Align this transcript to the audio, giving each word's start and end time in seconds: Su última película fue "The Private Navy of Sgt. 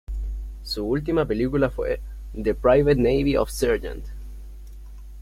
Su 0.63 0.83
última 0.87 1.27
película 1.27 1.69
fue 1.69 2.01
"The 2.33 2.55
Private 2.55 2.95
Navy 2.95 3.35
of 3.37 3.51
Sgt. 3.51 4.07